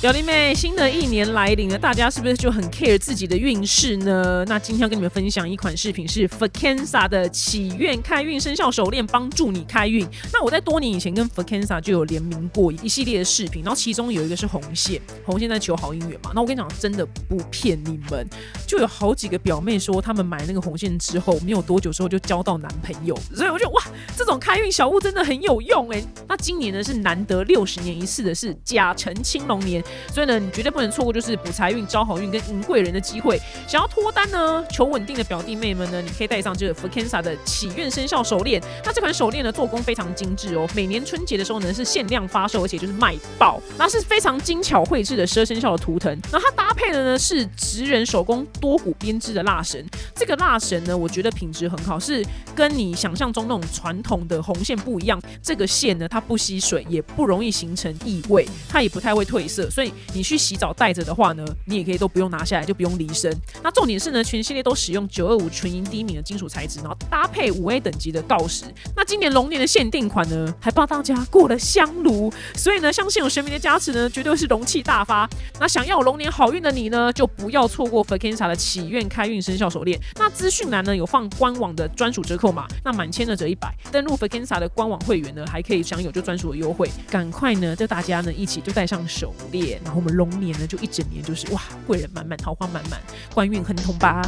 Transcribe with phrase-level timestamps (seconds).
[0.00, 4.44] 表弟妹，新的一年来临了，大家是不是就很 care 自己的运势呢？
[4.46, 10.06] 那今天要跟你们分享一款饰品是 f a k e n s a 的祈愿开运生肖手链，帮助你开运。
[10.32, 16.30] 那我在多年以前跟 f a k e n s a 就有联名过一系列的饰品，然后其中有一个是红线，红线在求好姻缘嘛。
[16.32, 18.24] 那我跟你讲，真的不骗你们，
[18.68, 23.82] 就有好几个表妹说，他们买那个红线之后，没有多久之后就交到男朋友，所以我就哇，
[24.16, 26.00] 这种开运小物真的很有用哎。
[26.28, 29.82] 那今年呢是难得六十年一次的是甲辰青龙年。
[30.12, 33.40] 所以呢，你绝对不能错过，就是补财运、招好运跟迎贵人的机会。
[33.66, 38.62] 想要脱单呢，求稳定的表弟妹们呢，你可以戴上这个 f k e n s a 的祈愿生肖手链。
[38.84, 40.68] 那这款手链呢，做工非常精致哦。
[40.74, 43.60] 每年春节的时候呢，是限量发售，而且就是卖爆。
[43.76, 46.16] 那是非常精巧绘制的十二生肖的图腾。
[46.32, 49.84] 那它搭配的呢是职人手工多股编织的蜡绳。
[50.14, 52.24] 这个蜡绳呢，我觉得品质很好，是
[52.54, 55.20] 跟你想象中那种传统的红线不一样。
[55.42, 59.92] 这个线呢，它不吸水，也不容易形成异味，它也不太会褪色，所以。
[60.12, 63.32] 你去洗澡带着的话呢，你也可以都不用拿下来，就不用离身。
[63.62, 68.64] 那重点是呢，全系列都使用九二五纯银低敏的金属材质，然后搭配五 A 等级的锆石。
[68.96, 75.28] 那今年龙年的限定款呢，还帮大家过了香炉，所以呢， 相信有神明的加持呢，绝对是龙气大发。
[75.60, 80.00] 那想要龙年好运的你呢，就不要错过 f a k e n s a 的祈愿开运生肖手链。
[80.16, 83.72] 那资讯栏呢有放官网的专属折扣码，那满千的折一百。
[83.92, 86.90] 登录 f a k e n s a 的官网会员呢，还可以享有就专属的优惠。
[87.10, 89.67] 赶快呢，就大家呢一起就戴上手链。
[89.84, 93.00] 然后我们龙年呢，就一整年就是哇，贵人满满，桃花满满，
[93.34, 94.22] 官运亨通吧。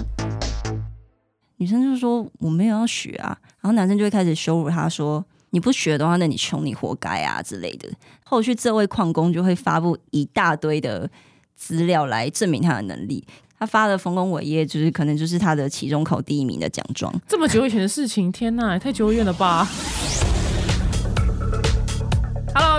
[1.57, 7.89] 女生就说我没有要学啊，然后男生就会开始羞辱他说你不学的话，那你穷，你活该啊之类的。
[8.25, 11.11] 后续这位矿工就会发布一大堆的
[11.57, 13.27] 资料来证明他的能力。
[13.59, 17.13] 他发的丰功伟业，就是可能就是他的期中考第一名的奖状。
[17.29, 19.69] 这么久以前的事情，天呐，太久远了吧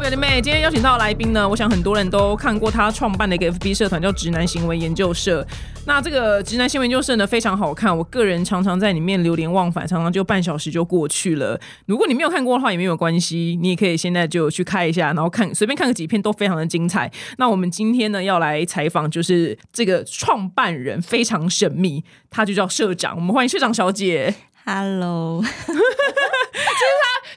[0.02, 5.46] 表弟妹，今天邀请到的来宾呢，我想很多人都看过他创办的一个 FB 社团，叫直男行为研究社。
[5.86, 11.60] 那这个直男行为研究社呢，非常好看，我个人常常在里面流连忘返，常常就半小时就过去了。
[11.86, 17.12] 如果你没有看过的话，也没有关系，你也可以现在就去看一下，然后看随便看个几篇都非常的精彩。
[17.38, 24.34] 那我们今天呢，要来采访就是这个创办人，非常神秘，他就叫社长，我们欢迎社长小姐。
[24.66, 25.44] Hello，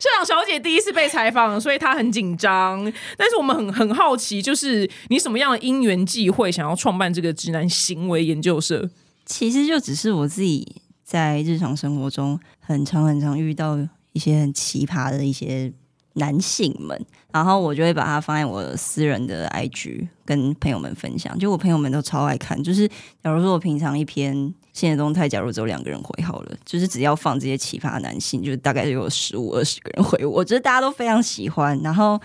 [0.00, 2.80] 社长小姐第一次被采访，所以她很紧张。
[3.16, 8.90] 但是我们很很好奇，就是你什么样的因缘际会想要创办这个直男行为研究社？
[9.26, 13.78] 其实就只是我自己在日常生活中很常很常遇到
[14.12, 15.72] 一些很奇葩的一些
[16.14, 17.00] 男性们，
[17.32, 21.38] 然后我就会把它放在我私人的 IG 跟朋友们分享。
[21.38, 22.88] 就我朋友们都超爱看，就是
[23.22, 24.54] 假如说我平常一篇。
[24.74, 30.26] 现实动态，假如只有两个人回好了，就是只要放这些奇葩男性，就大概就有十五二十个人回。
[30.26, 32.20] 我觉得大家都非常喜欢，然后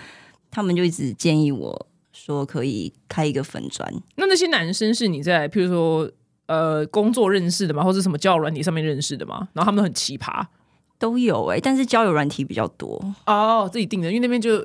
[0.50, 3.88] 他们就一直建议我说可以开一个粉砖。
[4.16, 6.10] 那那些男生是你在譬如说
[6.48, 9.48] 呃工作认识的吗，或者什么交友软体上面认识的吗？
[9.54, 10.44] 然后他们很奇葩，
[11.00, 14.64] 都有哎，但是交友软体比较多哦，自己定的，因为那边就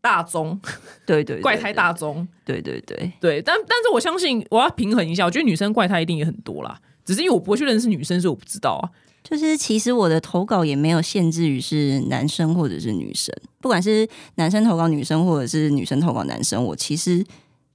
[0.00, 0.58] 大宗，
[1.06, 3.40] 对对，怪胎大宗，对对对对。
[3.42, 6.80] 但但是我相信我要平衡一下，我觉得女生怪胎一定也很多啦。
[7.04, 8.90] 只是因为我不会去认识女生，所以我不知道啊。
[9.22, 17.24] 就是其实我的投稿也没有限制于是男生或者是女生，不管是男生投稿女生或者是女生投稿男生，我其实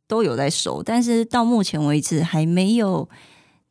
[0.07, 0.83] 都有在收。
[0.83, 3.09] 但是到目前为止还没有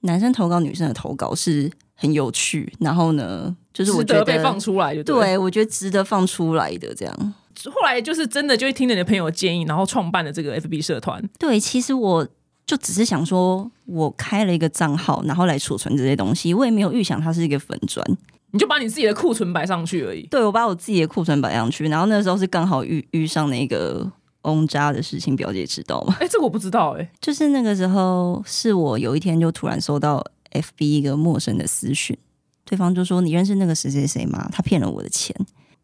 [0.00, 2.72] 男生投稿女生的投稿是很有趣。
[2.80, 7.34] 然后呢，就是我觉得被放出来就对我觉得值得放出来的这样。
[7.66, 11.22] 后来就是真的就会听了你的朋友建议，然后创办了这个 FB 社团。
[11.38, 12.26] 对，其实我。
[12.68, 16.52] 就只是想说，我开了一个账号，然后来储存这些东西。
[16.52, 18.06] 我也没有预想它是一个粉砖，
[18.50, 20.20] 你就把你自己的库存摆上去而已。
[20.26, 24.06] 对，我把我自己的库存摆上去，然后那时候是刚好遇遇上那个
[24.42, 26.14] 翁家的事情，表姐知道吗？
[26.20, 27.10] 哎，这个我不知道哎。
[27.22, 30.22] 就是那个时候，是我有一天就突然收到
[30.52, 32.16] FB 一个陌生的私讯，
[32.64, 34.48] 对方就说：“你认识那个谁谁谁吗？
[34.52, 35.34] 他骗了我的钱。”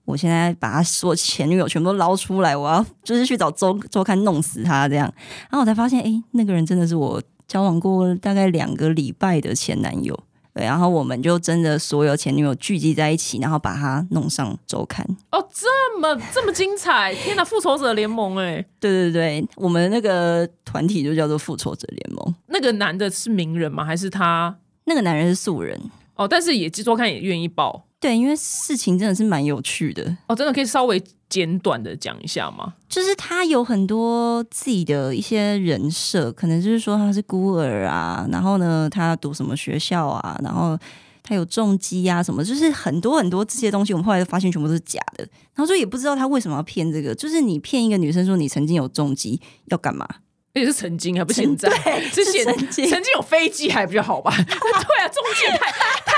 [0.04, 5.10] 我现在把他所前女友全部都捞出来，我要就是去找周周刊弄死他这样，
[5.50, 10.18] 然后我才发现，哎，那个人真的是我交往过大概两个礼拜的前男友。
[10.54, 15.04] 对，然后我们就真的所有前女友聚集在一起，然后把他弄上周刊。
[15.32, 17.12] 哦，这么 这么精彩！
[17.12, 18.64] 天哪，复仇者联盟哎！
[18.78, 22.34] 对对对，我们那个团体就叫做复仇者联盟。
[22.46, 23.84] 那个男的是名人吗？
[23.84, 24.56] 还是他？
[24.84, 25.76] 那个男人是素人。
[26.14, 27.86] 哦，但是也周刊也愿意报。
[28.04, 32.74] 对，因为事情真的是蛮有趣的哦，真的可以稍微简短的讲一下吗？
[32.86, 40.78] 就是他有很多自己的一些人设，可能就是说他是孤儿啊，然后呢，他读什么学校啊，然后
[41.22, 50.06] 他有重机啊什么，就是很多很多这些东西，我们后来发现全部都是假的，然后就也不知道他为什么要骗这个，就是你骗一个女生说你曾经有重机要干嘛？
[50.52, 51.68] 而且是曾经，还不是现在，
[52.12, 54.30] 是现是曾经曾经有飞机还比较好吧？
[54.38, 55.72] 对啊，中介太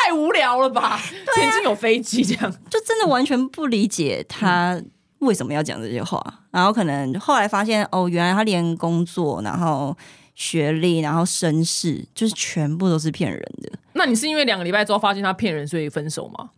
[0.07, 1.01] 太无聊了吧？
[1.35, 4.81] 曾经有飞机这样，就真的完全不理解他
[5.19, 6.23] 为什么要讲这些话。
[6.53, 9.97] 然后可能后来发现，哦，原来他连工作，然后
[10.37, 13.73] 学历，然后身世，就是全部都是骗人的。
[13.95, 16.51] 那你是因为两个礼拜之后发现他骗人，所以分手吗？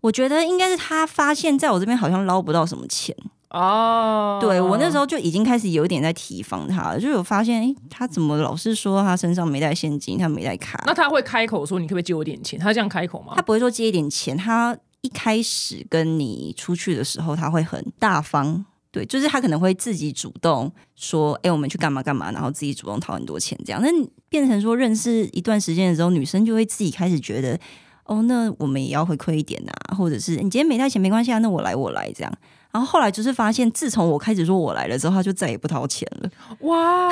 [0.00, 3.16] 我觉得应该是他发现在我这边好像捞不到什么钱，
[3.56, 12.58] 哦，对我那时候就已经开始有一点在提防他了，就有发现，诶，他怎么老是说他身上没带现金，他没带卡，那他会开口说你可不可以借我点钱？
[12.58, 13.40] 他这样开口吗他？
[13.40, 18.66] 不会说借一点钱，他一开始跟你出去的时候，他会很大方。
[18.92, 23.82] 对，就是他可能会自己主动说：“哎、我们去干嘛干嘛。”然后自己主动掏很多钱，这样。
[23.82, 23.88] 那
[24.30, 27.58] 变成说认识一段时间的时候，女生就会自己开始觉得
[28.06, 32.32] ：“哦，那我们也要回馈一点啊，或者是你今天没带钱没关系啊，那我来我来这样。”
[32.76, 36.30] 然后后来就是发现，自从我开始说我来了之后，他就再也不掏钱了。
[36.60, 37.08] 哇，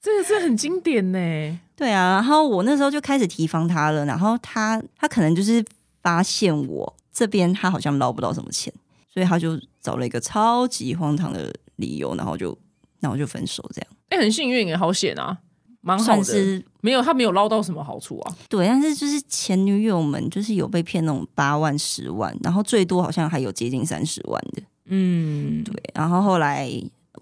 [0.00, 1.18] 这个是很经典呢。
[1.74, 5.64] 对啊，然后我那时候就开始提防他了，然后他他可能就是
[6.00, 8.72] 发现我这边他好像捞不到什么钱，
[9.12, 12.56] 所以他就找了一个超级荒唐的理由，然后就
[13.00, 15.38] 然后就分手这样，哎、很幸运耶，好险啊，
[15.88, 16.22] 蛮好的。
[16.22, 18.36] 算是没有，他没有捞到什么好处啊。
[18.48, 26.70] 对，但是就是前女友们就是有被骗那种八万、十万，然后最多好像还有接近三十万的，嗯，对，然后后来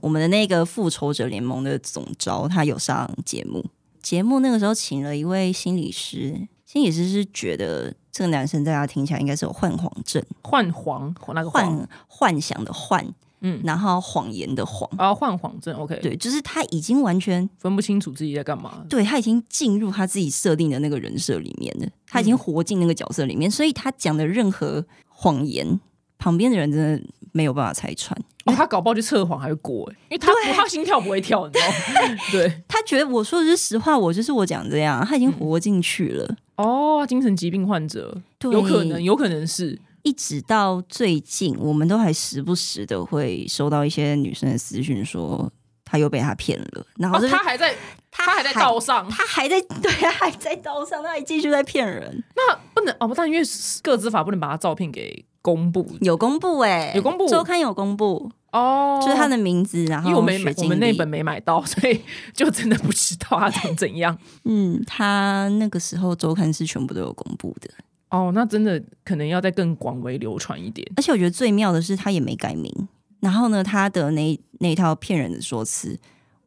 [0.01, 3.65] 我们的那个复仇者联盟的总招他有上节目，
[4.03, 13.07] 节目那个时候请了一位心理师，心理师是觉得这个男生在他听起来应该是有幻谎症，幻黄那个幻幻想的幻，
[13.47, 13.61] 嗯。
[13.65, 18.85] 然后谎言的谎，啊，幻谎症，OK，对，就是他已经完全分不清楚自己在干嘛。
[18.89, 25.81] 对他已经进入他自己设定的那个人设里面了，他已经活进那个角色里面，所以他讲的任何谎言，
[26.19, 27.03] 旁边的人真的
[27.33, 28.19] 没有办法拆穿。
[28.47, 32.19] 哦，他搞不好就测谎还会过哎，因为他不他心跳不会跳，你知道吗？
[32.31, 36.37] 对，他觉得我说的是实话，我就是我讲这样，他已经活进去了。
[36.57, 38.17] 哦，精神疾病患者。
[38.43, 39.77] 有可能，有可能是
[40.07, 45.51] 一直到最近，我们都还时不时的会收到一些女生的私讯说，
[45.85, 47.75] 他又被他骗了，然后哦，他还在
[48.09, 52.23] 他还在道上，他还在对，他还在道上，他还继续在骗人。
[52.37, 53.43] 那不能哦，但因为
[53.83, 62.01] 个资法不能把他照片给公布有公布哎、有公布周刊有公布，哦，就是他的名字，然后因为我没买我们那本没买到，所以
[62.33, 64.17] 就真的不知道他长怎样。
[64.45, 67.69] 嗯，他那个时候周刊是全部都有公布的，
[68.11, 70.87] 哦，那真的可能要再更广为流传一点。
[70.97, 72.73] 而且我觉得最妙的是他也没改名，
[73.21, 75.99] 然后呢，他的那那套骗人的说辞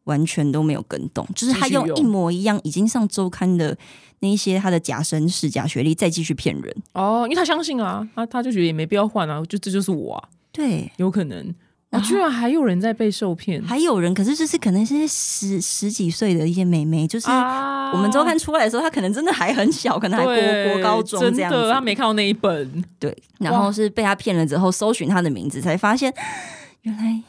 [0.06, 3.78] 完全都没有跟动，就是他用用一模一样已经上周刊的
[4.20, 6.76] 那一些他的假身世、假学历再继续骗人。
[6.94, 11.54] 哦，因为他相信啊，他他就觉得也没必要换啊，就这就是我啊，对，有可能。
[11.92, 21.82] 哦，然后居然还有人在被受骗还有人，可是就是可能是十十几岁的一些妹妹，就是啊我们周刊出来的时候，她可能真的还很小，可能还国对国高中真这样子，她。
[21.82, 22.84] 没看到那一本。
[23.00, 26.14] 对，然后是被他骗了之后，搜寻他的名字，才发现
[26.84, 27.22] 原来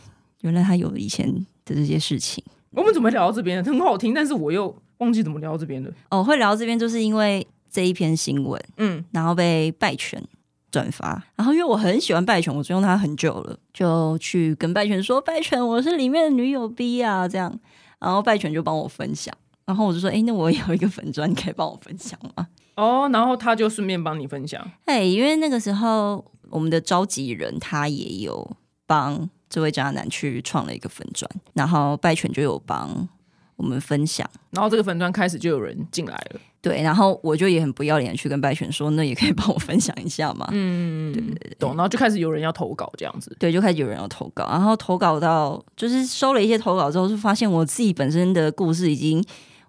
[0.43, 1.27] 原来他有以前
[1.65, 2.45] 的这些事情。
[2.73, 3.65] 我们怎么聊到这边？
[3.65, 5.91] 很好听，但是我又忘记怎么聊到这边的。
[6.11, 10.23] 哦，会聊到这边，就是因为这一篇新闻，嗯，然后被拜权
[10.71, 17.59] 转发，然后因为我很喜欢拜权，我追踪他很久了，就去跟拜权说：“拜权，我是里面的女友 B 啊。”这样，
[17.99, 19.35] 然后拜权就帮我分享，
[19.65, 22.47] 然后我就说：“哎，那我有一个粉砖，你可以帮我分享吗
[22.77, 33.09] 哦，然后他就顺便帮你分享。？”哎，因为那个时候我们的召集人他也有帮这位渣男去创了一个粉砖，然后拜权就有帮
[33.57, 34.29] 我们分享。
[34.51, 36.41] 然后这个粉砖开始就有人进来了。
[36.63, 40.47] 对，然后我就也很不要脸地去跟拜权说，那也可以帮我分享一下嘛。
[40.53, 41.71] 嗯，对对对，懂。
[41.71, 43.35] 然后就开始有人要投稿这样子。
[43.39, 49.25] 对，就开始有人要投稿，然后投稿到就是收了一些投稿之后，就发现我自己本身的故事已经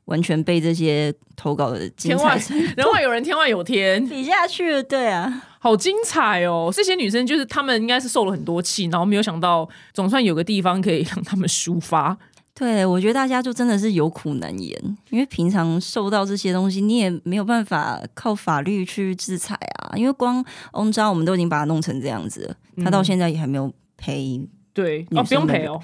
[0.06, 4.84] 完全被这些投稿的精天外彩程人外有人，天外有天， 比下去了。
[4.84, 6.70] 对啊，好精彩哦！
[6.74, 12.18] 这些女生就是她们应该是受了很多气，然后没有想到总算有个地方可以让她们抒发。
[12.62, 19.98] 对我觉得大家就真的是有苦难言，因为平常受到这些东西，你也没有办法靠法律去制裁啊。
[19.98, 25.82] 因为光翁章我们都已经把他弄成这样子了，他到现在也还没有赔，对，哦，不用赔哦，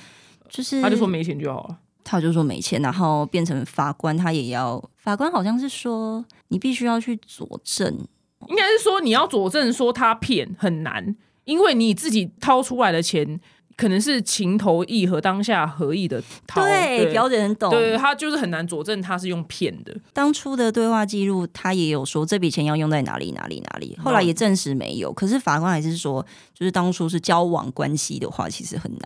[0.48, 1.80] 就是他就说没钱就好了。
[2.04, 7.92] 他就说没钱，然后变成法官，他也要法官好像是说你必须要去佐证，
[8.48, 13.40] 应该是说你要佐证说他骗很难，因为你自己掏出来的钱
[13.78, 17.70] 可能是情投意合、当下合意的掏，对，表姐很懂。
[17.70, 19.96] 对，他就是很难佐证他是用骗的。
[20.12, 25.14] 当初的对话记录，他也有说这笔钱要用在哪里哪里哪里，后来也证实没有。
[25.14, 29.02] 可是法官还是说，就是当初是交往关系的话，其实很难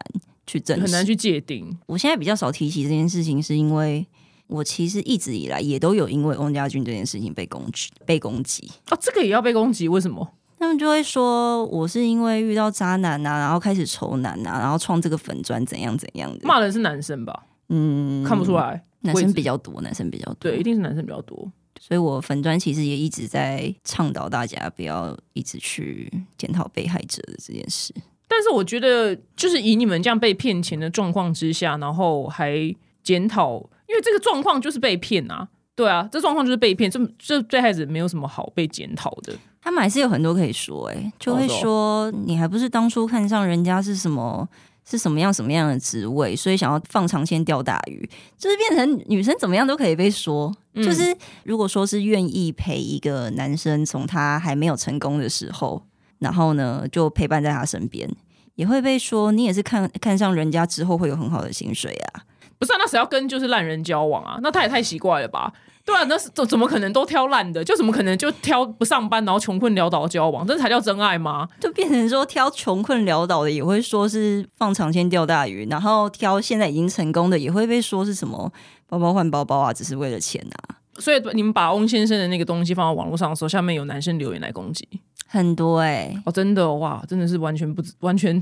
[0.47, 1.77] 去证实，很难去界定。
[1.85, 4.07] 我现在比较少提起这件事情，是因为
[4.47, 8.71] 我其实一直以来也都有因为翁家俊这件事情被攻击，被攻击。
[8.89, 9.89] 哦，这个也要被攻击？
[9.89, 10.33] 为什么？
[10.61, 16.47] 他们就会说我是因为遇到渣男啊，然后开始愁男啊，然后创这个粉砖怎样怎样的。
[16.47, 17.47] 骂人是男生吧？
[17.69, 21.51] 嗯，看不出来，男生比较多，男生比较多，对，一定是男生比较多。
[21.79, 27.91] 所以我粉砖其实也一直在倡导大家不要一直去检讨被害者的这件事。
[28.27, 32.53] 但是我觉得，就是以你们这样被骗钱的状况之下，然后还
[33.01, 33.55] 检讨，
[33.89, 39.33] 因为这个状况就是被骗啊，对啊，这状况就是被骗，这这被害者没有什么好被检讨的。
[39.61, 44.47] 他们还是有很多可以说，哎，就会说你还不是当初看上人家是什么
[44.83, 50.53] 是什么样什么样的职位，所以想要放长线钓大鱼，就是变成女生怎么样都可以被说。
[50.75, 55.81] 就是如果说是愿意陪一个男生从他还没有成功的时候。
[56.21, 58.07] 然后呢，就陪伴在他身边，
[58.53, 62.21] 也会被说你也是看看上人家之后会有很好的薪水啊？
[62.59, 64.37] 不是，啊，那谁要跟就是烂人交往啊？
[64.43, 65.51] 那他也太奇怪了吧？
[65.83, 67.63] 对啊，那是怎怎么可能都挑烂的？
[67.63, 70.45] 就怎么可能就挑不上班，然后穷困潦倒交往？
[70.45, 71.47] 这才叫真爱吗？
[71.59, 78.51] 就变成说挑穷困潦倒的也会说是放长线钓大鱼，然后挑现在已经成功的也会被说是什么
[78.87, 80.77] 包包换包包啊，只是为了钱啊？
[80.99, 84.87] 所以你们把翁先生的那个东西放到网络上的时候，下面有男生留言来攻击。
[85.25, 88.39] 很多哎，哦，真的哇，真的是完全不完全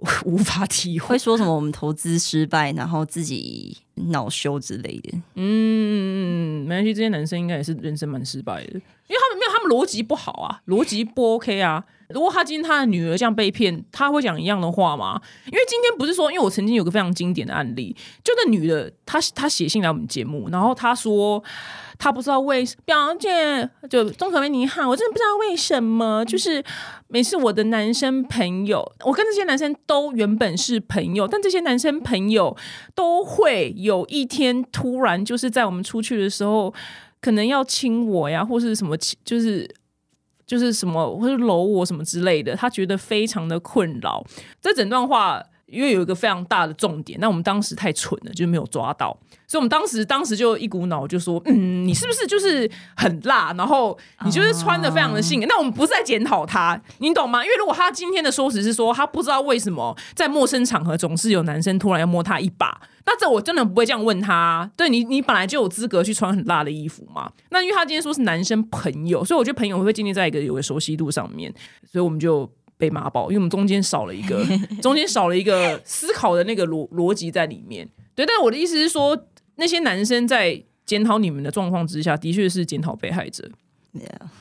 [0.26, 5.18] 无法体会，说什么我们投资失败，然后自己恼羞之类的。
[5.34, 11.84] 嗯，没关系，这些男生应该也是人生蛮失败的，因为他们没有，他们逻辑不好啊，逻辑不 OK 啊。
[12.10, 15.20] 如果他今天他的女儿这样被骗，他会讲一样的话吗？
[15.46, 21.42] 因为今天不是说，因为我曾经有个非常经典的案例，就那女的，她她写信来我们节目，然后她说
[21.98, 26.62] 她不知道为表姐就钟可薇你好，我真的不知道为什么，就是
[27.08, 32.56] 每次我的男生朋友，我跟这些男生都原本是朋友，但这些男生朋友
[32.94, 36.72] 都会有一天突然就是在我们出去的时候，
[37.20, 39.68] 可能要亲我呀，或是什么，就是。
[40.46, 44.24] 就是什么或者搂我什么之类的，他觉得非常的困扰。
[44.62, 49.16] 这整段话因为有一个非常大的重点，那我们当时太蠢了，就没有抓到。
[49.48, 53.52] 所以，我们当时当时就一股脑就说：“嗯，你是不是就是很辣？
[53.52, 57.44] 然后你就是穿的非常的性感。”那我们不是在检讨他，你懂吗？
[57.44, 64.68] 因为如果他今天的说辞是说他不知道为什么在陌生场合总是有男生突然要摸他一把，那这我真的不会这样问他。
[64.76, 67.30] 对你，你本来就有资格去穿很辣的衣服嘛。
[67.50, 71.52] 那因为他今天说是男生朋友，所以我觉得朋友会不会建立在一个有个熟悉度上面，
[71.84, 74.44] 所以我们就被骂爆，因为我们中间少了一个，
[74.82, 77.88] 中间少了一个思考的那个逻逻辑在里面。
[78.14, 79.26] 对，但我的意思是说。
[79.58, 83.48] 那些男生在检讨你们的状况之下，的确是检讨被害者。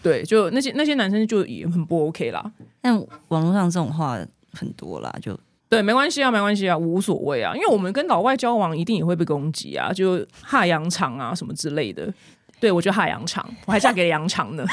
[0.03, 2.51] 对，就那些那些男生就也很不 OK 啦。
[2.81, 2.93] 但
[3.29, 4.19] 网络上这种话
[4.51, 5.39] 很多啦，就
[5.69, 7.55] 对，没关系啊，没关系啊，无所谓啊。
[7.55, 12.13] 因为我们跟老外交往，一定也会被攻击啊，就哈洋肠啊什么之类的。
[12.59, 14.65] 对我就哈洋肠，我还嫁给了羊肠呢。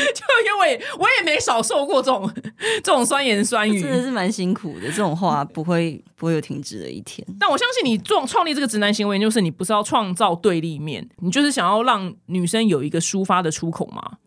[0.14, 2.30] 就因为我也没少受过这种
[2.82, 4.86] 这种酸言酸语，真的是蛮辛苦的。
[4.88, 7.26] 这种话不会不会有停止的一天。
[7.38, 14.18] 但我相信你创创立这个直男行为，就是你不是要创造对立面，你就是想要让女生有一个抒发的出口嘛？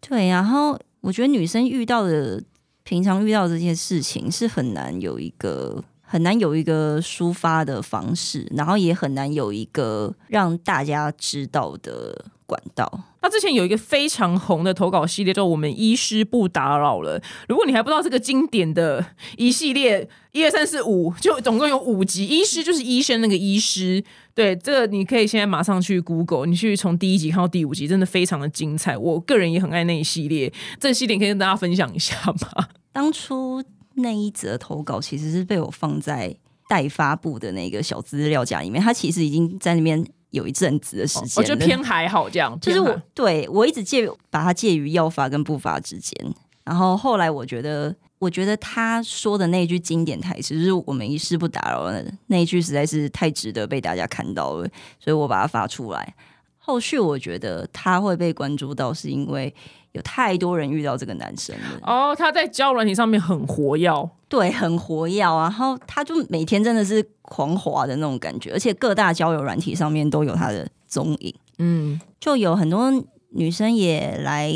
[0.00, 0.28] 对。
[0.28, 2.42] 然后我觉得女生遇到的
[2.82, 12.26] 平常遇到这件事情是很难有一个很难有一个抒发的方式，然后也很难有一个让大家知道的。
[12.46, 17.18] 管道，他之前有一个非常红的投稿系列，叫“我们医师不打扰了”。
[17.48, 19.02] 如果你还不知道这个经典的
[19.38, 22.26] 一系列，一二三四五，就总共有五集。
[22.26, 24.04] 医师就是医生那个医师，
[24.34, 28.94] 对，这个你可以现在马上去 Google，你去从第一集看到第五集，真的非常的精彩。
[28.98, 32.68] 我个人也很爱那一系列，这系列可以跟大家分享一下吗？
[32.92, 33.64] 当初
[33.94, 36.36] 那一则投稿其实是被我放在
[36.68, 40.06] 待发布的那个小资料夹里面，它其实已经在里面。
[40.34, 42.58] 有一阵子的时间，我觉得偏还好这样。
[42.60, 46.34] 就是我对我一直介把它介于要发跟不发之间。
[46.64, 56.14] 然后后来我觉得，我觉得他说的那句经典台词，就是“我们一事不打扰”的那一句，实在是太值得被大家看到了，所以我把它发出来。
[56.58, 59.54] 后续我觉得他会被关注到，是因为
[59.94, 61.80] 有太多人遇到这个男生了。
[61.82, 63.90] 哦，他在交友软体上面很活跃，
[64.28, 65.20] 对，很活跃。
[65.20, 71.34] 然后他就每天真的是狂滑的那种感觉，而且各大交友软体上面都有他的踪影。
[71.58, 72.92] 嗯，就有很多
[73.30, 74.52] 女生也来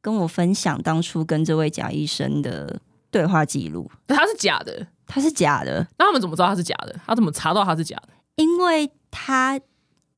[0.00, 3.90] 跟我分享当初跟这位假医生的对话记录。
[4.06, 5.86] 他是假的，他是假的。
[5.98, 6.94] 那他们怎么知道他是假的？
[7.06, 8.08] 他怎么查到他是假的？
[8.36, 9.60] 因为他。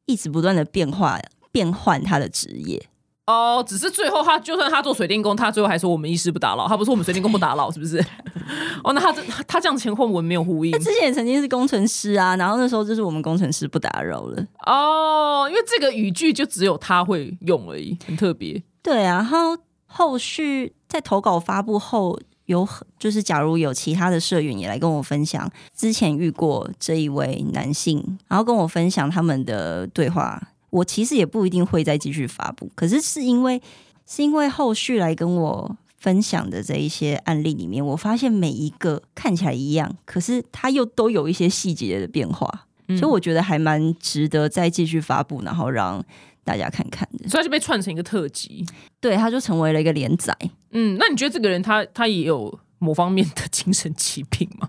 [0.09, 1.19] 一直不断的变化
[1.51, 2.81] 变换他的职业，
[3.27, 7.99] 哦，只是最后他就算他做水电工，他最后还说我们一师不打扰，他不是我们水电工不打扰，是不是？
[8.85, 14.47] 哦，那他这他他这样前后文没有呼应他之前也曾经是工程师啊，然后那时候就是我们工程师不打扰了。
[14.65, 18.63] 哦，因为这个语句就只有他会用而已，很特别。
[18.81, 19.57] 对啊，然后
[19.87, 30.41] 后续在投稿发布后，有很就是假如有其他的社员也来跟我分享之前遇过这一位男性，然后跟我分享他们的对话，
[30.77, 32.71] 我其实也不一定会再继续发布。
[32.75, 33.61] 可是是因为
[34.07, 46.05] 是因为后续来跟我分享的这一些案例里面，我发现每一个看起来一样，可是它又都有一些细节的变化，嗯所以我觉得还蛮值得再继续发布，然后让
[46.45, 47.29] 大家看看的。
[47.29, 48.65] 所以他就被串成一个特辑。
[49.01, 50.37] 对，他就成为了一个连载。
[50.73, 54.69] 嗯，那你觉得这个人他他也有某方面的精神疾病吗？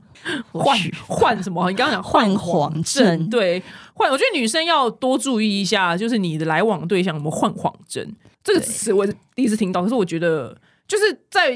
[0.52, 1.70] 患或许患什么？
[1.70, 3.62] 你刚刚讲患黄黄症对，
[3.94, 4.10] 患。
[4.12, 8.06] 我觉得女生要多注意一下，就是你的来往对象有没有患黄症
[8.44, 9.84] 这个词，我是第一次听到。
[9.84, 11.52] 可是我觉得，就是在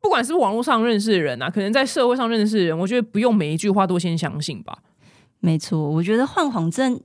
[0.00, 4.78] 不管是网络上认识的人啊，可能在社会上认识的人，我觉得不用每一句话都先相信吧。
[5.40, 7.00] 没错，我觉得幻谎症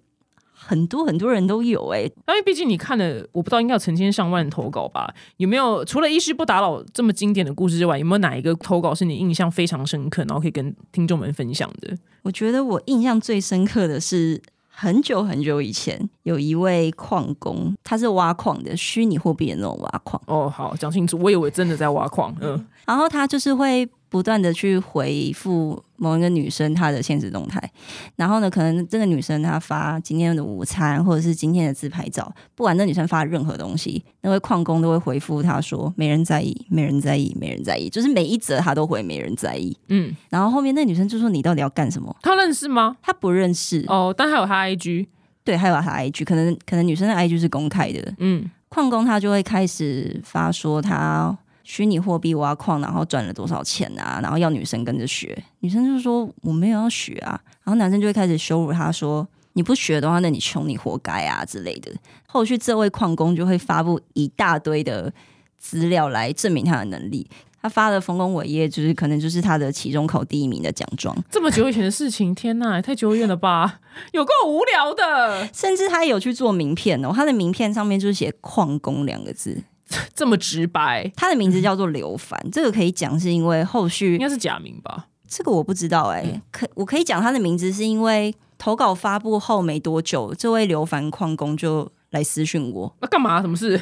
[0.63, 5.11] 很多很多人都有哎、因为毕竟你看了，我不知道应该有成千上万的投稿吧？
[5.37, 11.97] 有没有除了“医师不打扰”这么经典的故事之外，有没有哪一个投稿是你印象非常深刻，然后可以跟听众们分享的？
[12.21, 21.17] 我觉得我印象最深刻的是很久很久以前，有一位矿工，他是挖矿的，虚拟货币的那种挖矿，哦，好，讲清楚。
[21.17, 27.71] 我以为真的在挖矿，嗯，然后他就是会不断的去回复某一个女生她的现实动态，
[28.17, 39.77] 然后呢，可能这个女生她发今天的午餐或者是今天的自拍照，不管那女生发任何东西，那位矿工都会回复她说没人在意，没人在意，没人在意，就是每一则他都回没人在意。
[39.87, 42.13] 嗯，然后后面那女生就说你到底要干什么？
[42.21, 42.97] 他认识吗？
[43.01, 45.07] 她不认识，哦，但还有他 IG，
[45.45, 61.91] 对，还有她 IG，可能可能女生的 IG 是公开的，嗯，矿工他就会开始发说他虚拟货币挖矿，然后赚了多少钱啊，然后要女生跟着学，女生就说我没有要学啊，然后男生就会开始羞辱他说你不学的话，那你穷你活该啊之类的。
[62.27, 65.13] 后续这位矿工就会发布一大堆的
[65.57, 67.27] 资料来证明他的能力。
[67.63, 73.81] 他发的丰功伟业，就是可能就是他的期中考第一名的奖状，这么久以前的事情，天呐，也太久远了吧，
[74.13, 77.11] 有够无聊的，甚至他有去做名片哦。
[77.13, 79.63] 他的名片上面就是写“矿工”两个字，
[80.15, 82.39] 这么直白，他的名字叫做刘凡。
[82.51, 85.07] 这个可以讲，是因为后续应该是假名吧？
[85.27, 93.39] 这个我不知道哎、可我可以讲他的名字，是因为投稿发布后没多久，这位刘凡矿工就来私讯我，那干嘛？
[93.41, 93.81] 什么事？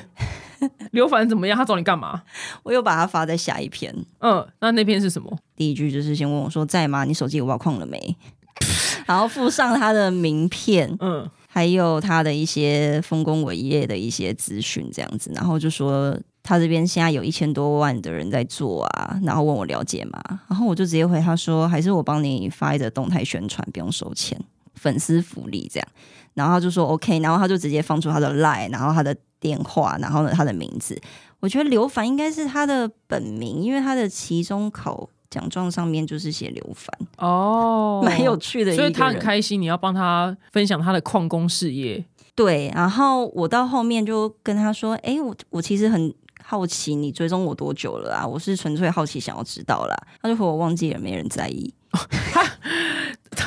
[0.92, 1.58] 刘凡怎么样？
[1.58, 2.22] 他找你干嘛？
[2.64, 3.94] 我又把他发在下一篇。
[4.20, 5.36] 嗯，那那篇是什么？
[5.56, 7.04] 第一句就是先问我说在吗？
[7.06, 8.16] 你手机有挖矿了没？
[9.08, 20.22] 然后附上他的名片，嗯，还有他的一些丰功伟业的一些资讯，这样子，然后就说他这边现在有一千多万的人在做啊，然后问我了解吗？
[20.48, 24.40] 然后我就直接回他说，还是我帮你发一则动态宣传，不用收钱，
[24.76, 25.88] 粉丝福利这样。
[26.36, 31.02] 然后他就说 OK，然后他就直接放出他的 line，然后他的电话，然后呢他的名字。
[31.40, 38.76] 我觉得刘凡应该是他的本名，因为他的期中考奖状上面就是写刘凡，哦，蛮有趣的。
[38.76, 42.04] 所以他很开心，你要帮他分享他的矿工事业。
[42.36, 48.26] 对，然后我到后面就跟他说：“哎，我我其实很好奇你追踪我多久了啊？
[48.26, 51.74] 我是纯粹好奇想要知道啦。”他就说：“我忘记了，没人在意。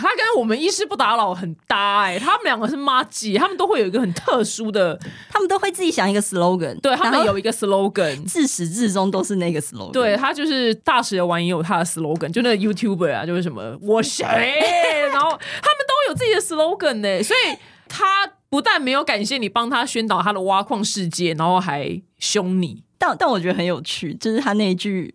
[0.03, 4.99] 他跟我们医师不打扰很搭哎、他们两个是妈鸡，他们都会有一个很特殊的，”
[5.31, 8.25] 他们都会自己想一个 slogan，对他们有一个 slogan。
[8.25, 9.93] 自始至终都是那个 slogan。
[9.93, 17.57] 对他就是大使的玩也有他的 slogan，就那个 YouTuber 啊，就是什么我谁，然后他们都有自己的 slogan 呢、所以
[17.89, 22.83] 他不但没有感谢你帮他宣导他的挖矿世界，然后还凶你。
[22.99, 25.15] 但但我觉得很有趣，就是他那一句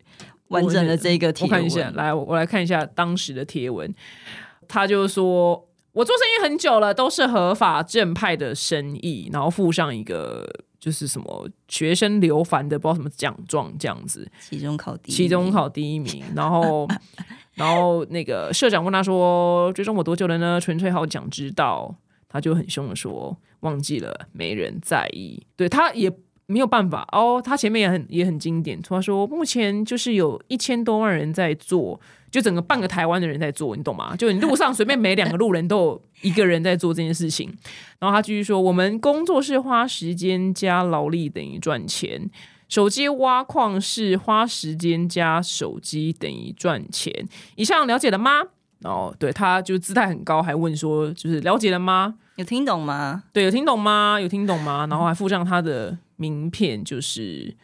[0.49, 1.51] 完整的这个贴文。
[1.51, 3.93] 我看一下，来，我我来看一下当时的贴文。
[4.67, 10.47] 他就说：“我做生意很久了，都是合法正派的生意，然后附上一个
[10.79, 16.87] 就是什么学生刘凡的不知道什么奖状这样子，期中考第一，期中考第一名，然后
[17.55, 20.59] 然后那个社长问他说：追踪我多久了呢？
[20.59, 21.95] 纯粹好想知道。
[22.29, 25.45] 他就很凶的说：忘记了，没人在意。
[25.55, 26.11] 对他也。”
[26.47, 28.81] 没有办法哦，他前面也很也很经典。
[28.81, 31.99] 他说目前就是有一千多万人在做，
[32.31, 34.15] 就整个半个台湾的人在做，你懂吗？
[34.15, 37.53] 就你路上随便每两个路人都有一个人在做这件事情。
[37.99, 42.29] 然后他继续说，我们工作是花时间加劳力等于赚钱，
[42.69, 47.13] 手机挖矿是花时间加手机等于赚钱。
[47.55, 48.41] 以上了解了吗？
[48.83, 52.15] 哦对他就姿态很高，还问说就是了解了吗？
[52.35, 53.23] 有听懂吗？
[53.33, 54.19] 对，有听懂吗？
[54.21, 54.85] 有听懂吗？
[54.87, 57.55] 然后还附上他的名片，就是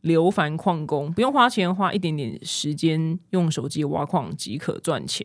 [0.00, 5.24] 刘凡矿工，不用花钱，花一点点时间，用手机挖矿即可赚钱。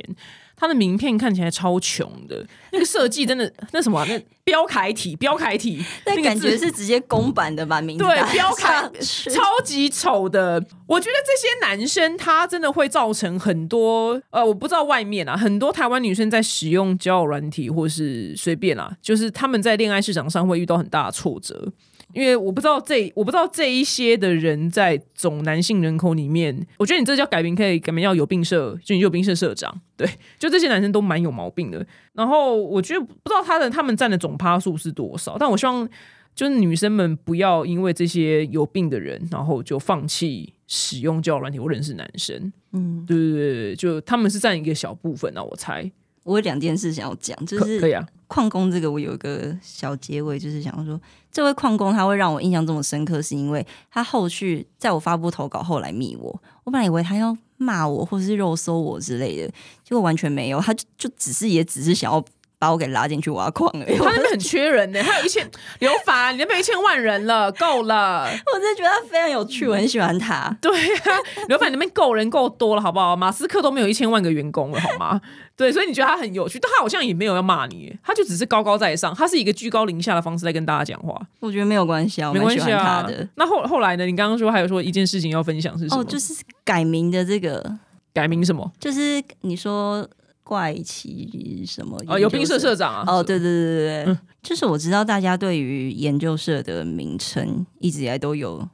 [0.55, 10.63] 他的名片看起来超穷的，那个设计真的那什么啊、那标楷体，标楷体，那感觉是直接公版的吧名字对标楷超级丑的。
[10.85, 21.73] 我觉得这些男生他真的会造成很多呃，我不知道外面啊，很多台湾女生在使用交友软体或是随便啊，就是他们在恋爱市场上会遇到很大的挫折。
[22.13, 31.85] 因为我不知道这我不知道这一些的人在总男性人口里面，我觉得你这叫改名可以改名叫有病社，就你有病社社长，对，就这些男生都蛮有毛病的。
[32.13, 35.87] 然后我觉得不知道他的他们占的总趴数是多少，但我希望
[36.35, 42.51] 就是女生们不要因为这些有病的人，然后就放弃使用交友软体或认识男生。
[42.71, 45.91] 嗯，对对对对，就他们是占一个小部分啊，我猜。
[46.23, 50.99] 我有两件事想要讲，就是可可以啊，矿工这个，我有一个小结尾，就是想说，
[51.31, 59.47] 这位矿工他会让我印象这么深刻，是因为他后续在我发布投稿后来密我，我本来以为他要骂我或是肉搜我之类的，
[59.83, 62.25] 结果完全没有，他就就只是也只是想要
[62.63, 63.97] 把我给拉进去挖矿而已。
[63.97, 65.45] 他那边很缺人呢、他有一千
[65.79, 68.23] 刘凡，你那边一千万人了，够了。
[68.53, 70.55] 我真的觉得他非常有趣，我很喜欢他。
[70.61, 71.11] 对啊，
[71.49, 73.17] 刘凡那边够人够多了，好不好？
[73.17, 75.19] 马斯克都没有一千万个员工了，好吗？
[75.57, 83.27] 对，所以你觉得他很有趣，但他好像也没有要骂你，他就只是高高在上，他是一个居高临下的方式在跟大家讲话，我觉得没有关系啊，没关系啊的。。
[83.35, 84.05] 那后后来呢？
[84.05, 86.01] 你刚刚说还有说一件事情要分享是什么？
[86.01, 87.77] 哦，就是改名的这个，
[88.13, 88.71] 改名什么？
[88.79, 90.07] 就是你说
[90.43, 93.03] 怪奇什么哦，有兵社社长啊。
[93.07, 94.19] 哦，对对对对对，嗯。
[94.41, 98.67] 就是我知道大家对于研究社的名称一直以来都有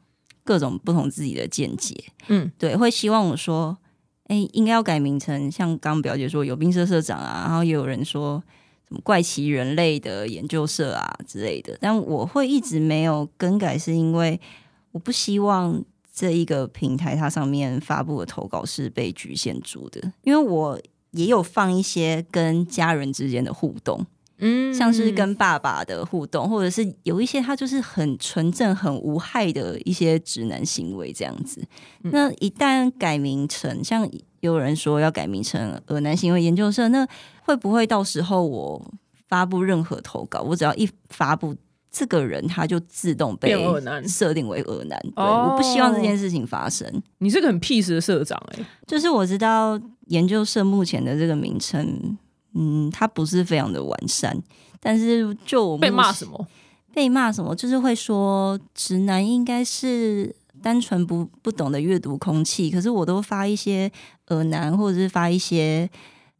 [0.44, 1.96] 各种不同自己的见解，
[2.28, 3.78] 嗯，对，会希望我说，
[4.26, 8.44] 哎，应该要改名称像刚刚表姐说有兵社社长啊，然后也有人说
[8.88, 14.40] 什么怪奇人类的研究社啊之类的，但我会一直没有更改，是因为
[14.92, 15.84] 我不希望。
[16.12, 20.78] 这一个平台，它上面发布的投稿是被局限住的，因为我
[21.12, 24.06] 也有放一些跟家人之间的互动，
[24.38, 31.62] 嗯像是跟爸爸的互动，或者是有一些他就是很纯正、很无害的一些直男行为这样子。
[32.04, 34.10] 嗯那一旦改名成，像
[34.42, 37.06] 有人说要改名成“恶男行为研究社”，那
[37.44, 38.92] 会不会到时候我
[39.28, 41.56] 发布任何投稿，我只要一发布，
[41.92, 43.54] 这个人他就自动被
[44.08, 45.00] 设定为恶男？
[45.16, 46.88] 对，哦我不希望这件事情发生。
[47.18, 52.18] 你是个很 peace 的社长哎、就是我知道研究社目前的这个名称，
[52.54, 54.38] 嗯，它不是非常的完善，
[54.80, 56.48] 但是就我被骂什么？
[56.94, 63.92] 被骂什么，就是会说直男应该是单纯不不懂得阅读空气，可是我都发一些
[64.28, 65.90] 恶男或者是发一些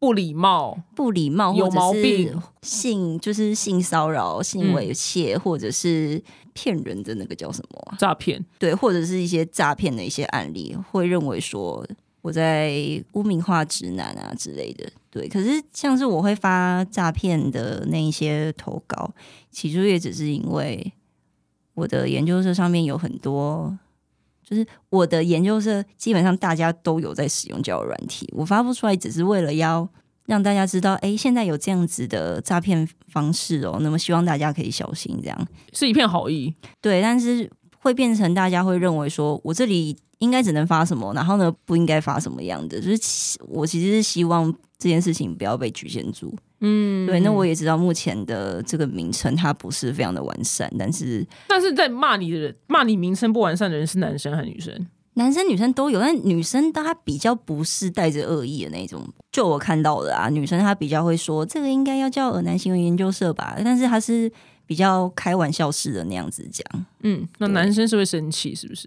[0.00, 6.20] 不礼貌，不礼貌，有或者是毛病性就是性骚扰、性嗯猥亵，或者是
[6.54, 8.42] 骗人的那个叫什么啊、诈骗。
[8.58, 11.86] 对，或者是一些诈骗的一些案例，会认为说
[12.22, 12.82] 我在
[13.12, 14.90] 污名化直男啊之类的。
[15.10, 19.12] 对，可是像是我会发诈骗的那一些投稿，
[19.50, 20.92] 起初也只是因为
[21.74, 23.78] 我的研究社上面有很多。
[24.50, 29.88] 就是我的研究社基本上大家都有在使用交友软体，我发布出来只是为了要
[30.26, 35.48] 让大家知道，哎，现在有这样子的诈骗方式哦，那么希望大家可以小心这样。
[35.72, 46.34] 是一片好意，对，但是会变成大家会认为说，我这里应该只能发什么，然后呢不应该发什么样的，就是我其实是希望这件事情不要被局限住。
[46.60, 54.86] 嗯，对，那我也知道目前的这个名称它不是非常的完善，但是但是在骂你的人，骂你名称不完善的人是男生还是女生？
[55.14, 59.06] 男生女生都有，但女生她比较不是带着恶意的那种。
[59.32, 64.30] 就我看到的啊，女生她比较会说这个应该要叫耳男行为研究社吧，但是她是
[64.66, 66.64] 比较开玩笑式的那样子讲。
[67.02, 68.86] 嗯，那男生是会生气是不是？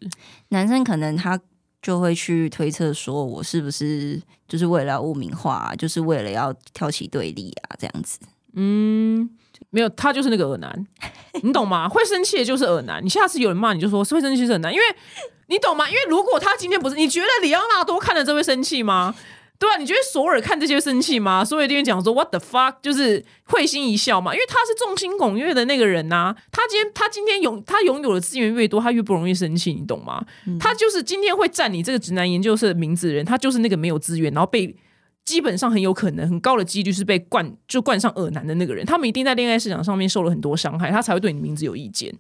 [0.50, 1.40] 男生可能他
[1.84, 8.18] 就会去推测说，我是不是就是为了污名化、就是为了要挑起对立啊，这样子。
[8.56, 9.30] 嗯，
[9.70, 10.88] 没有，他就是那个耳男，
[11.42, 11.88] 你懂吗？
[11.92, 13.04] 会生气的就是耳男。
[13.04, 14.86] 你下次有人骂你就说是会生气是耳男，因为
[15.48, 15.90] 你懂吗？
[15.90, 19.14] 因为如果他今天不是，你觉得李奥纳多看了这会生气吗？
[19.64, 21.46] 对啊，你觉得索尔看这些生气吗？
[21.46, 30.22] 所以这边讲说 what the fuck，就是会心一笑嘛，因为他是众星拱月的那个人呐、他今天他今天拥他拥有的资源越多，他越不容易生气，你懂吗？
[30.60, 34.76] 他就是今天会占你这个直男研究社的名字的人，他就是那个没有资源，然后被
[35.24, 42.14] 基本上很有可能很高的几率是被冠就冠上恶男的那个人，他们一定在恋爱市场上面受了很多伤害，他才会对你名字有意见。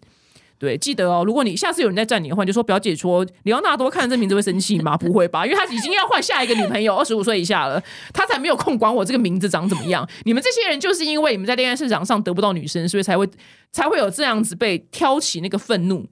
[0.63, 4.95] 对，记得哦，如果你下次有人在站你的话，你就说表姐说里奥纳多看了这名字会生气吗？
[4.97, 10.07] 不会吧，因为他已经要换下一个女朋友，二十五岁以下了，他才没有空管我这个名字长怎么样。
[10.23, 13.29] 你们这些人就是因为你们在恋爱市场上得不到女生，所以才会
[13.73, 16.05] 才会有这样子被挑起那个愤怒。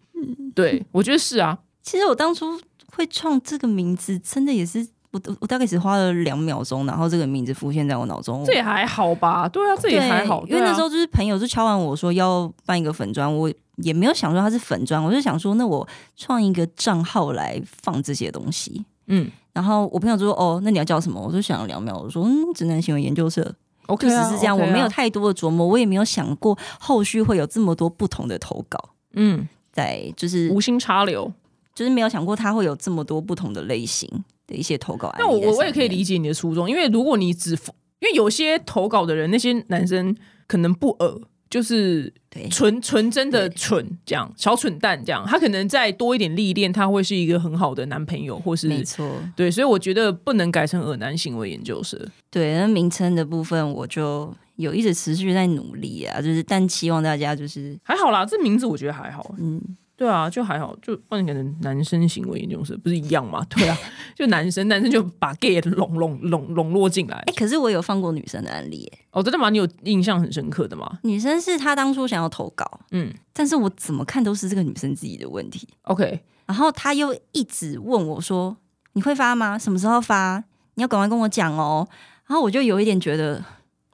[0.53, 1.57] 对，我觉得是啊。
[1.81, 2.59] 其实我当初
[2.93, 8.43] 会创这个名字，真的也是我我大概只花了两秒钟，然后这个名字浮现在我脑中。
[8.45, 9.47] 这也还好吧？
[9.49, 10.45] 对啊，这也还好。
[10.47, 18.85] 因为那时候就是朋友就敲完我说要办一个粉砖，我也没有想说它是粉砖，我就想说那我创一个账号来放这些东西。
[19.07, 21.19] 嗯，然后我朋友就说哦，那你要叫什么？
[21.19, 23.53] 我就想了两秒，我说嗯，直男行为研究社。
[23.87, 28.79] OK，只是这样，我没有太多的琢磨，我也没有想过后续会有这么多不同的投稿。
[29.13, 31.29] 嗯，在就是无心插柳。
[31.73, 34.07] 就是没有想过它会有这么多不同的类型
[34.47, 35.13] 的一些投稿。
[35.17, 37.51] 那我我也可以理解你的初衷，因为如果你只
[37.99, 40.15] 因为有些投稿的人，那些男生
[40.47, 42.11] 可能不恶，就是
[42.49, 52.03] 纯纯真的蠢，这样小蠢蛋这样，他可能再多一点历练，他会是一个很好的男朋友，或是没错，对，所以我觉得不能改成恶男行为研究社。
[52.31, 59.61] 对，那名称的部分我就有一直持续在努力啊，就是但希望大家就是还好啦，这名字我觉得还好，嗯。
[60.01, 63.45] 对啊，就还好，就帮你改成男生行为研究生，不是一样吗？
[63.51, 63.77] 对啊，
[64.17, 67.17] 就男生，男生就把 gay 笼笼笼笼络进来。
[67.27, 69.51] 哎，可是我有放过女生的案例，哦，真的吗？
[69.51, 70.97] 你有印象很深刻的吗？
[71.03, 75.67] 女生是她当初想要投稿，嗯，但是我怎么看都是这个女生自己的问题。
[75.83, 78.57] OK，然后她又一直问我说
[78.93, 79.55] ：“你会发吗？
[79.55, 80.43] 什么时候发？
[80.73, 81.87] 你要赶快跟我讲哦。”
[82.25, 83.45] 然后我就有一点觉得，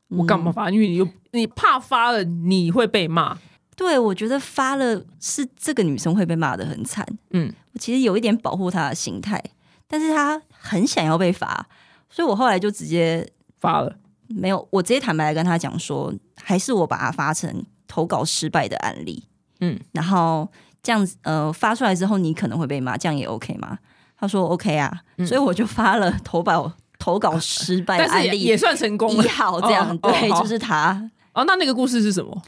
[0.08, 0.72] 我干嘛发？
[0.72, 3.38] 因为你又你怕发了你会被骂。
[3.78, 7.06] 对，我觉得发了是这个女生会被骂的很惨。
[7.30, 9.42] 嗯，我其实有一点保护她的心态，
[9.88, 11.68] 但是她很想要被罚，
[12.10, 13.26] 所以我后来就直接
[13.60, 13.96] 发了。
[14.30, 19.24] 没有，我直接坦白跟她讲说，还是我把它发成投稿失败的案例。
[19.60, 20.50] 嗯，然后
[20.82, 23.78] 这样子，呃，发出来之后你可能会被骂，这样也 OK 吗？
[24.20, 24.92] 她说 OK 啊，
[25.26, 29.12] 所以我就发了投稿投稿失败的案例，也算成功。
[29.12, 31.10] 一号这样，对，就是他。
[31.34, 32.42] 哦，那那个故事是什么？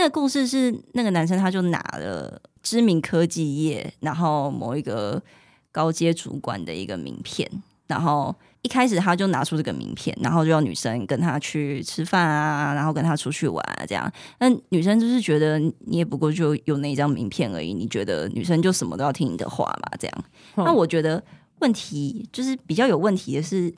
[0.00, 5.22] 那个故事是那个男生，他就拿了知名科技业，然后某一个
[5.70, 7.46] 高阶主管的一个名片，
[7.86, 14.10] 然后一开始他就拿出这个名片，然后就要女生跟他去吃饭啊，然后跟他出去玩啊，这样。
[14.38, 19.90] 那女生就是觉得你也不过就有那张名片而已，你觉得女生就什么都要听你的话嘛？
[19.98, 20.24] 这样。
[20.56, 21.22] 那我觉得
[21.58, 23.74] 问题就是比较有问题的是，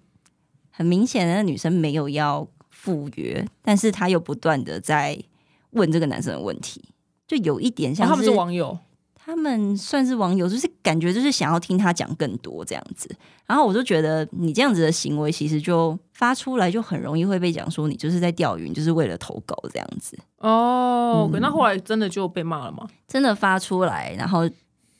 [0.70, 5.18] 很明显的女生没有要赴约，但是她又不断的在。
[5.72, 6.82] 问这个男生的问题，
[7.26, 8.78] 就有一点像他们是网友，
[9.14, 13.08] 他们算是网友，就是感觉就是想要听他讲更多这样子。
[13.46, 20.18] 然后我就觉得你这样子的行为，其实就发出来就很容易会被讲说你就是在钓鱼，就是为了投稿这样子。
[20.38, 22.88] 哦，那后来真的就被骂了吗？
[23.06, 24.48] 真的发出来，然后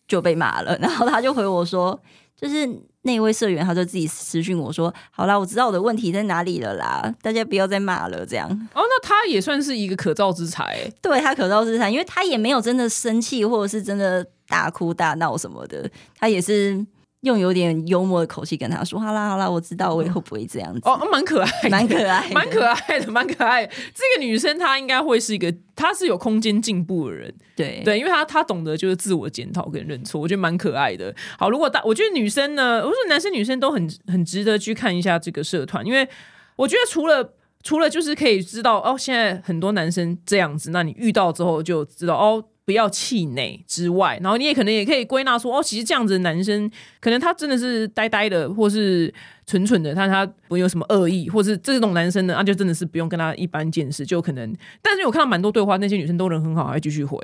[0.07, 0.77] 就被骂了。
[0.81, 1.99] 然后他就回我说，
[2.37, 2.69] 就是。
[3.03, 16.87] 那位社员他就自己私讯我说：“好啦，我知道我的问题在哪里了啦，大家不要再骂了。”这样哦，那他也算是一个可造之才，对他可造之才，因为他也没有真的生气，或者是真的大哭大闹什么的，他也是。
[17.23, 23.65] 用有点幽默的口气跟他说：“好啦好啦，我知道我以后不会这样子。”哦，蛮可爱，蛮可爱，蛮可爱的，蛮可爱。
[23.65, 27.33] 这个女生她应该会是一个，她是有空间进步的人。
[27.55, 31.15] 对对，因为她她懂得就是自我检讨跟认错，我觉得蛮可爱的。
[31.39, 36.09] 好，如果大，我觉得女生呢，我说男生女生都很很值得去看一下这个社团，因为
[36.57, 42.45] 我觉得除了除了就是可以知道哦，现在很多男生这样子，那你遇到之后就知道哦。
[42.65, 46.71] 不要气馁之外，然后你也可能也可以归纳说，哦，其实这样子的男生，
[47.01, 49.13] 可能他真的是呆呆的，或是。
[49.45, 54.57] 蠢蠢的，他他不有什么恶意，或是这种男生呢，那就真的是不用跟他一般见识，就可能。
[54.81, 57.19] 但是我看到蛮多对话，那些女生都人很好，还继续回。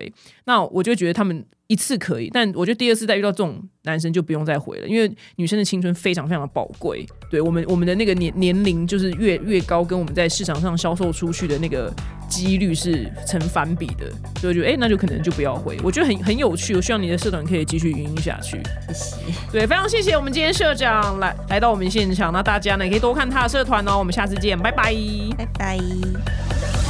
[0.44, 7.06] 那我就觉得他们一次可以，但我觉得第二次再遇到这种男生就不用再回了，因为女生的青春非常非常的宝贵。
[7.30, 11.90] 对我们我们的那个年年龄就是越越高，跟我们在市场上销售出去的那个
[12.28, 14.06] 几率是成反比的。
[14.40, 15.78] 所以我觉得，哎，那就可能就不要回。
[15.82, 18.60] 我觉得很很有趣，我希望你的社团可以继续运营下去。
[18.88, 19.16] 谢谢。
[19.50, 23.98] 对，非常谢谢我们今天社长来来到我们现场，那大家呢也可以多看他的社团哦。
[23.98, 24.94] 我们下次见，拜拜，
[25.36, 26.87] 拜拜。